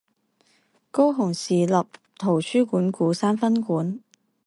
[0.89, 1.85] 高雄市立
[2.17, 3.99] 圖書館鼓山分館